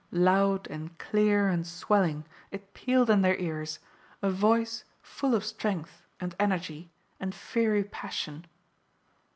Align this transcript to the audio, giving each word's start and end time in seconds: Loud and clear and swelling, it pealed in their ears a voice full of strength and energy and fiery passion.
Loud 0.09 0.65
and 0.69 0.97
clear 0.97 1.47
and 1.49 1.67
swelling, 1.67 2.25
it 2.49 2.73
pealed 2.73 3.07
in 3.11 3.21
their 3.21 3.35
ears 3.35 3.77
a 4.23 4.31
voice 4.31 4.83
full 4.99 5.35
of 5.35 5.45
strength 5.45 6.07
and 6.19 6.33
energy 6.39 6.89
and 7.19 7.35
fiery 7.35 7.83
passion. 7.83 8.47